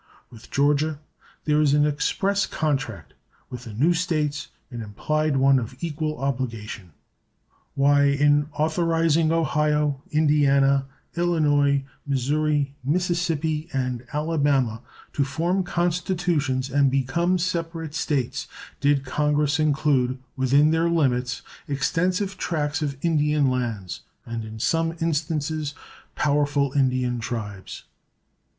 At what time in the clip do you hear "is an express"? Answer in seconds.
1.61-2.47